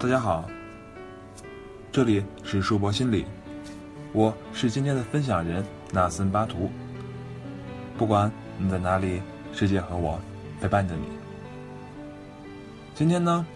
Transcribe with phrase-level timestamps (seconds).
[0.00, 0.48] 大家好，
[1.92, 3.26] 这里是硕博心理，
[4.14, 5.62] 我是今天的分享人
[5.92, 6.70] 纳森巴图。
[7.98, 9.20] 不管你在哪里，
[9.52, 10.18] 世界和我
[10.58, 11.02] 陪伴着你。
[12.94, 13.46] 今天呢，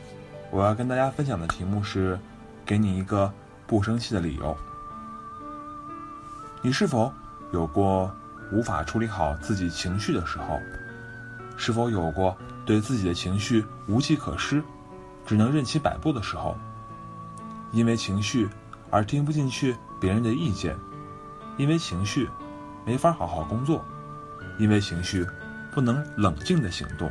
[0.51, 2.19] 我要跟大家分享的题目是：
[2.67, 3.33] 给你一个
[3.67, 4.55] 不生气的理由。
[6.61, 7.11] 你是否
[7.55, 8.15] 有过
[8.53, 10.61] 无法处理好自己情绪的时候？
[11.57, 12.37] 是否有过
[12.67, 14.63] 对自己的情绪无计可施？
[15.25, 16.57] 只能任其摆布的时候，
[17.73, 18.49] 因为情绪
[18.91, 20.77] 而听不进去别人的意见，
[21.57, 22.29] 因为情绪
[22.85, 23.85] 没法好好工作，
[24.59, 25.27] 因为情绪
[25.73, 27.11] 不能冷静的行动。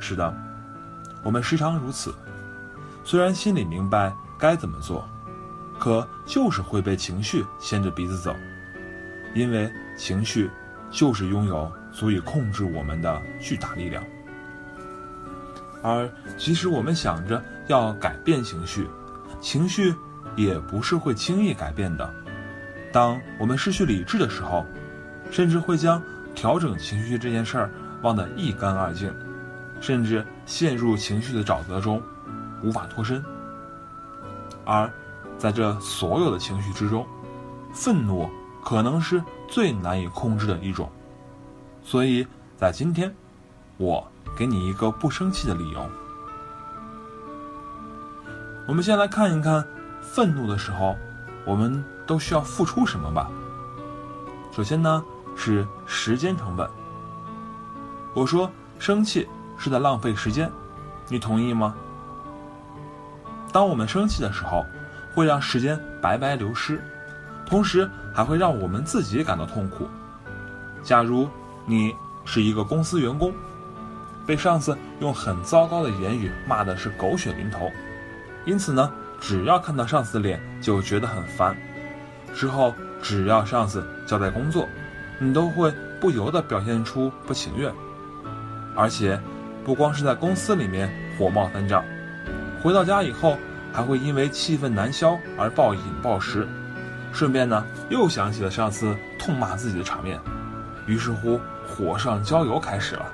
[0.00, 0.34] 是的，
[1.22, 2.14] 我们时常如此。
[3.04, 5.08] 虽然心里明白该怎么做，
[5.78, 8.34] 可就是会被情绪牵着鼻子走，
[9.34, 10.50] 因为情绪
[10.90, 14.02] 就是拥有足以控制我们的巨大力量。
[15.82, 18.86] 而即使我们想着要改变情绪，
[19.40, 19.94] 情绪
[20.36, 22.12] 也不是会轻易改变的。
[22.92, 24.66] 当我们失去理智的时候，
[25.30, 26.02] 甚至会将
[26.34, 27.70] 调整情绪这件事儿
[28.02, 29.14] 忘得一干二净，
[29.80, 32.02] 甚至陷入情绪的沼泽中，
[32.62, 33.24] 无法脱身。
[34.64, 34.90] 而
[35.38, 37.06] 在这所有的情绪之中，
[37.72, 38.28] 愤怒
[38.64, 40.90] 可能是最难以控制的一种。
[41.82, 43.14] 所以在今天，
[43.76, 44.09] 我。
[44.36, 45.86] 给你一个不生气的理由。
[48.66, 49.66] 我们先来看一看，
[50.00, 50.96] 愤怒的时候，
[51.44, 53.28] 我们都需要付出什么吧。
[54.52, 55.04] 首先呢，
[55.36, 56.68] 是时间成本。
[58.14, 60.50] 我说生气是在浪费时间，
[61.08, 61.74] 你同意吗？
[63.52, 64.64] 当我们生气的时候，
[65.14, 66.80] 会让时间白白流失，
[67.44, 69.88] 同时还会让我们自己感到痛苦。
[70.82, 71.28] 假如
[71.66, 73.34] 你是一个公司员工。
[74.30, 77.68] 被上司用很糟糕的言语骂的是狗血淋头，
[78.44, 78.88] 因此呢，
[79.20, 81.56] 只要看到上司的脸就觉得很烦。
[82.32, 84.68] 之后只要上司交代工作，
[85.18, 87.72] 你都会不由得表现出不情愿。
[88.76, 89.20] 而且，
[89.64, 91.84] 不光是在公司里面火冒三丈，
[92.62, 93.36] 回到家以后
[93.72, 96.46] 还会因为气愤难消而暴饮暴食，
[97.12, 100.20] 顺便呢又想起了上司痛骂自己的场面，
[100.86, 103.06] 于是乎火上浇油开始了。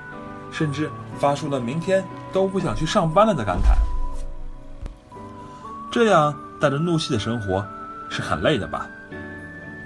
[0.50, 3.76] 甚至发出了明天都不想去上班了的感慨。
[5.90, 7.66] 这样带着怒气的生活
[8.10, 8.86] 是很累的吧？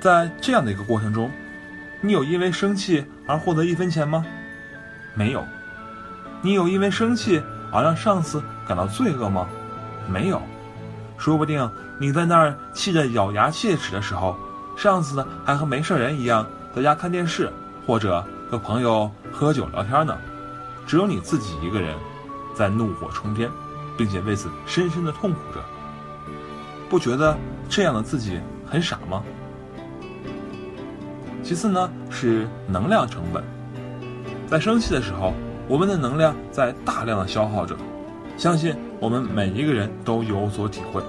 [0.01, 1.31] 在这样的一个过程中，
[2.01, 4.25] 你有因为生气而获得一分钱吗？
[5.15, 5.45] 没有。
[6.43, 9.47] 你有因为生气而让上司感到罪恶吗？
[10.09, 10.41] 没有。
[11.19, 14.35] 说不定你在那儿气得咬牙切齿的时候，
[14.77, 17.53] 上司呢还和没事人一样在家看电视，
[17.87, 20.17] 或者和朋友喝酒聊天呢。
[20.91, 21.95] 只有你自己一个人，
[22.53, 23.49] 在怒火冲天，
[23.97, 25.65] 并且为此深深的痛苦着，
[26.89, 29.23] 不觉得这样的自己很傻吗？
[31.45, 33.41] 其次呢，是能量成本。
[34.49, 35.33] 在生气的时候，
[35.69, 37.77] 我们的能量在大量的消耗着，
[38.37, 41.01] 相信我们每一个人都有所体会。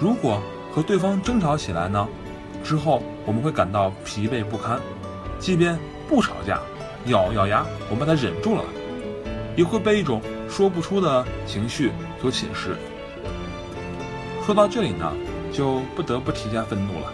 [0.00, 0.42] 如果
[0.72, 2.08] 和对方争吵起来呢，
[2.64, 4.80] 之后我们会感到疲惫不堪，
[5.38, 6.58] 即便不吵架，
[7.06, 8.64] 咬咬牙，我们把它忍住了。
[9.56, 12.74] 也会被一种说不出的情绪所侵蚀。
[14.44, 15.12] 说到这里呢，
[15.52, 17.12] 就不得不提一下愤怒了。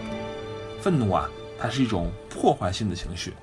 [0.79, 3.33] 愤怒啊，它是一种破坏性的情绪。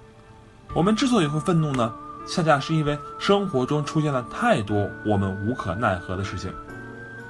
[0.74, 1.94] 我们之所以会愤怒呢，
[2.26, 6.52] 恰恰是因为生活中出现了太多我们无可奈何的事情。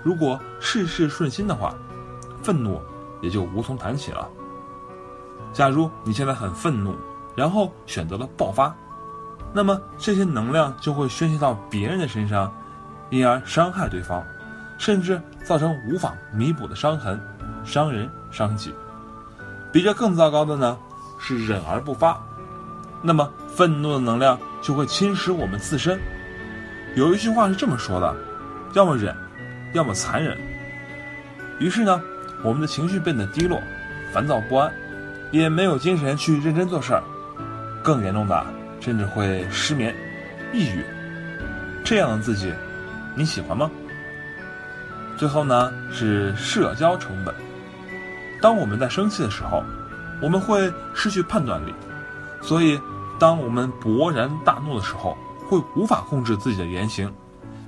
[0.03, 1.75] 如果事事顺心的话，
[2.43, 2.81] 愤怒
[3.21, 4.29] 也就无从谈起了。
[5.53, 6.95] 假如你现在很愤怒，
[7.35, 8.75] 然后选择了爆发。
[9.57, 12.53] 那么这些能量就会宣泄到别人的身上，
[13.09, 14.21] 因而伤害对方，
[14.77, 17.21] 甚至造成无法弥补的伤痕，
[17.65, 18.75] 伤人伤己。
[19.73, 20.77] 比这更糟糕的呢，
[21.21, 22.21] 是忍而不发。
[23.01, 26.01] 那么愤怒的能量就会侵蚀我们自身。
[26.97, 28.13] 有一句话是这么说的：
[28.73, 29.15] 要么忍，
[29.73, 30.37] 要么残忍。
[31.61, 32.03] 于是呢，
[32.43, 33.63] 我们的情绪变得低落，
[34.13, 34.73] 烦躁不安，
[35.31, 37.03] 也没有精神去认真做事儿。
[37.85, 38.45] 更严重的。
[38.85, 39.95] 甚至会失眠、
[40.53, 40.85] 抑郁，
[41.83, 42.53] 这样的自己，
[43.17, 43.71] 你喜欢吗？
[45.17, 47.35] 最后呢，是社交成本。
[48.43, 49.65] 当我们在生气的时候，
[50.21, 51.73] 我们会失去判断力，
[52.43, 52.79] 所以
[53.19, 55.17] 当我们勃然大怒的时候，
[55.49, 57.11] 会无法控制自己的言行，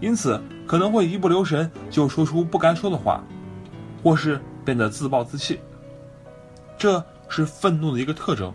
[0.01, 3.25] 因此可能会一不留神就说出不该说的话，
[4.03, 5.59] 或是变得自暴自弃。
[6.77, 8.53] 这是愤怒的一个特征，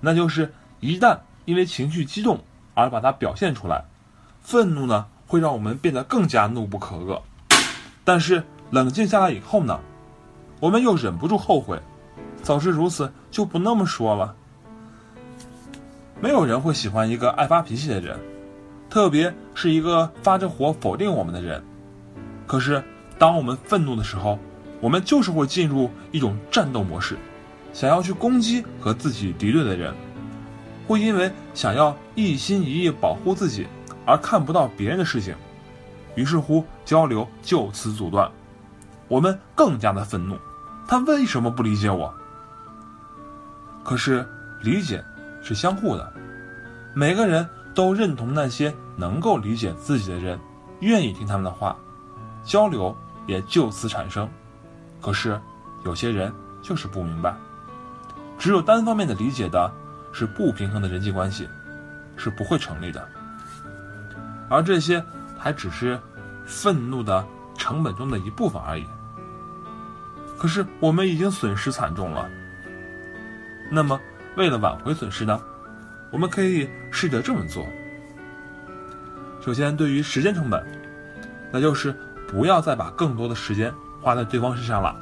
[0.00, 1.18] 那就是一旦。
[1.50, 2.38] 因为情绪激动
[2.74, 3.84] 而把它表现出来，
[4.40, 7.20] 愤怒呢会让我们变得更加怒不可遏。
[8.04, 9.80] 但是冷静下来以后呢，
[10.60, 11.76] 我们又忍不住后悔，
[12.40, 14.32] 早知如此就不那么说了。
[16.20, 18.16] 没有人会喜欢一个爱发脾气的人，
[18.88, 21.60] 特别是一个发着火否定我们的人。
[22.46, 22.80] 可是，
[23.18, 24.38] 当我们愤怒的时候，
[24.80, 27.18] 我们就是会进入一种战斗模式，
[27.72, 29.92] 想要去攻击和自己敌对的人，
[30.90, 33.64] 会因为想要一心一意保护自己
[34.04, 35.36] 而看不到别人的事情，
[36.16, 38.28] 于是乎交流就此阻断。
[39.06, 40.36] 我们更加的愤怒，
[40.88, 42.12] 他为什么不理解我？
[43.84, 44.28] 可是
[44.64, 45.00] 理解。
[45.42, 46.12] 是相互的，
[46.92, 50.38] 每个人都认同那些能够理解自己的人，
[50.80, 51.74] 愿意听他们的话，
[52.44, 52.94] 交流
[53.26, 54.28] 也就此产生。
[55.00, 55.40] 可是，
[55.86, 57.34] 有些人就是不明白，
[58.38, 59.72] 只有单方面的理解的，
[60.12, 61.48] 是不平衡的人际关系，
[62.16, 63.06] 是不会成立的。
[64.48, 65.02] 而这些
[65.38, 65.98] 还只是
[66.44, 67.24] 愤怒的
[67.56, 68.86] 成本中的一部分而已。
[70.38, 72.28] 可是我们已经损失惨重了，
[73.70, 74.00] 那么。
[74.36, 75.38] 为了挽回损失呢，
[76.12, 77.66] 我们可以试着这么做。
[79.44, 80.64] 首先，对于时间成本，
[81.52, 81.94] 那就是
[82.28, 84.96] 不要再把更多的时间花在对方身上了。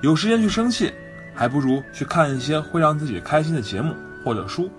[0.00, 0.90] 有时间去生气，
[1.34, 4.70] 还不如去看一些会让自己开心的节目或者书，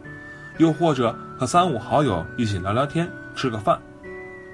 [0.57, 3.79] 又或者和三五好友一起聊聊天、吃个饭。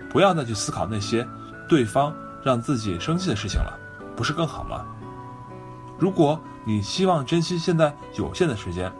[0.09, 1.27] 不要再去思考那些
[1.67, 3.77] 对方让自己生气的事情了，
[4.15, 4.85] 不是更好吗？
[5.97, 8.91] 如果你希望珍惜现在有限的时间，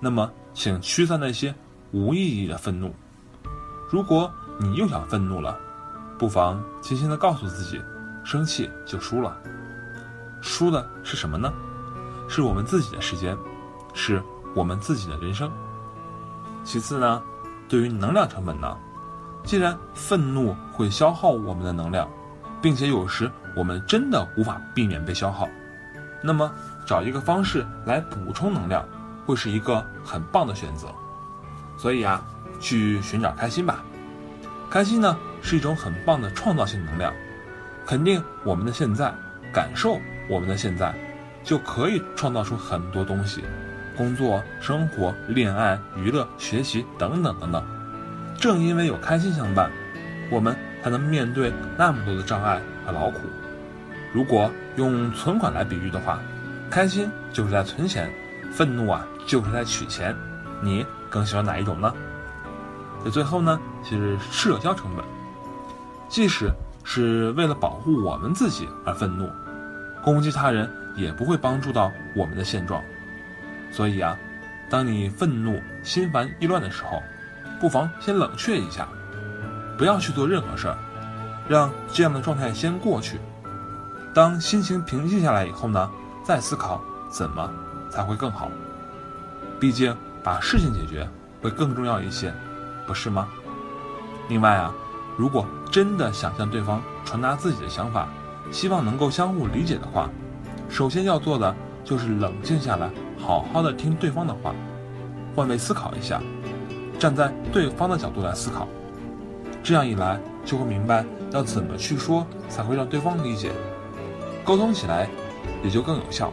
[0.00, 1.54] 那么，请驱散那些
[1.92, 2.94] 无意义的愤怒。
[3.90, 5.58] 如果你又想愤怒了，
[6.18, 7.80] 不妨轻轻的告诉自己：
[8.24, 9.36] 生气就输了。
[10.40, 11.52] 输的是什么呢？
[12.28, 13.36] 是我们自己的时间，
[13.94, 14.22] 是
[14.54, 15.50] 我们自己的人生。
[16.64, 17.22] 其次呢，
[17.68, 18.76] 对于能量成本呢，
[19.44, 22.08] 既然愤怒会消耗我们的能量，
[22.60, 25.48] 并且有时我们真的无法避免被消耗，
[26.22, 26.52] 那么
[26.86, 28.84] 找一个方式来补充能量。
[29.26, 30.88] 会是一个很棒的选择，
[31.76, 32.24] 所以啊，
[32.60, 33.84] 去寻找开心吧。
[34.70, 37.12] 开心呢是一种很棒的创造性能量，
[37.84, 39.12] 肯定我们的现在，
[39.52, 39.98] 感受
[40.30, 40.94] 我们的现在，
[41.44, 43.44] 就可以创造出很多东西，
[43.98, 47.62] 工作、生活、恋爱、娱乐、学习等等等等。
[48.40, 49.68] 正因为有开心相伴，
[50.30, 53.18] 我们才能面对那么多的障碍和劳苦。
[54.12, 56.20] 如果用存款来比喻的话，
[56.70, 58.08] 开心就是在存钱。
[58.50, 60.16] 愤怒啊，就是在取钱，
[60.62, 61.92] 你更喜欢哪一种呢？
[63.04, 65.04] 在最后呢，其实社交成本，
[66.08, 66.50] 即使
[66.82, 69.28] 是为了保护我们自己而愤怒，
[70.02, 72.82] 攻击他人也不会帮助到我们的现状。
[73.70, 74.16] 所以啊，
[74.70, 77.02] 当你愤怒、心烦意乱的时候，
[77.60, 78.88] 不妨先冷却一下，
[79.76, 80.76] 不要去做任何事儿，
[81.48, 83.18] 让这样的状态先过去。
[84.14, 85.90] 当心情平静下来以后呢，
[86.24, 87.50] 再思考怎么。
[87.90, 88.50] 才会更好。
[89.58, 91.08] 毕竟把事情解决
[91.40, 92.30] 会更重要一些，
[92.86, 93.26] 不是吗？
[94.28, 94.74] 另外啊，
[95.16, 98.06] 如果真的想向对方传达自己的想法，
[98.50, 100.10] 希望能够相互理解的话，
[100.68, 104.54] 首先要做的就是冷静下来，好好的听对方的话，
[105.34, 106.20] 换位思考一下，
[106.98, 108.68] 站在对方的角度来思考。
[109.62, 113.50] 这样一来，就会明白要怎么去说才会让对方理解，
[114.44, 115.08] 沟通起来
[115.62, 116.32] 也就更有效。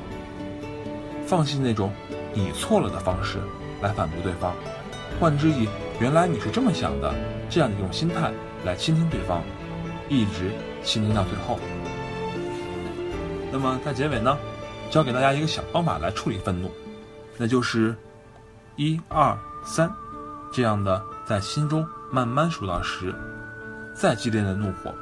[1.26, 1.92] 放弃那种
[2.34, 3.40] “你错了”的方式
[3.82, 4.54] 来反驳对方，
[5.20, 5.68] 换之以
[6.00, 7.14] “原来你是这么想的”
[7.50, 8.32] 这样的一种心态
[8.64, 9.42] 来倾听对方，
[10.08, 10.52] 一直
[10.84, 11.60] 倾听到最后。
[13.52, 14.38] 那么在结尾呢，
[14.96, 16.72] 教给大家一个小方法来处理愤怒，
[17.38, 17.94] 那就是
[18.78, 19.92] 一二三
[20.54, 23.14] 这样的在心中慢慢数到十。
[23.94, 24.96] 再激烈的怒火，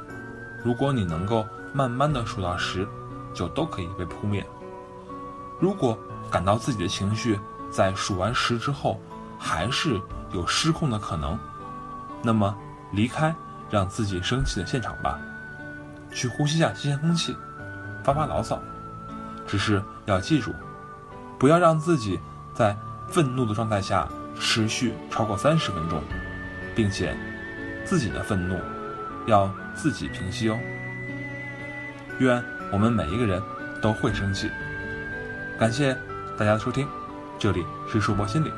[0.64, 2.84] 如果你能够慢慢的数到十，
[3.32, 4.44] 就都可以被扑灭。
[5.60, 5.96] 如果
[6.28, 7.38] 感到自己的情绪
[7.70, 9.00] 在数完十之后，
[9.38, 10.00] 还是
[10.32, 11.38] 有失控的可能，
[12.20, 12.52] 那么
[12.90, 13.32] 离开
[13.70, 15.20] 让自己生气的现场吧，
[16.10, 17.36] 去呼吸下新鲜空气，
[18.02, 18.60] 发发牢骚。
[19.46, 20.52] 只是要记住，
[21.38, 22.18] 不要让自己
[22.52, 22.76] 在
[23.08, 24.08] 愤怒的状态下
[24.38, 26.02] 持续超过三十分钟，
[26.74, 27.16] 并且
[27.84, 28.58] 自己的愤怒
[29.26, 30.58] 要自己平息哦。
[32.18, 33.42] 愿我们每一个人
[33.82, 34.50] 都会生气。
[35.58, 35.96] 感谢。
[36.36, 36.88] 大家的收听，
[37.38, 38.50] 这里是树博心理，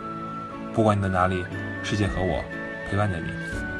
[0.73, 1.45] 不管你在哪里，
[1.83, 2.43] 世界和我
[2.89, 3.76] 陪伴着你。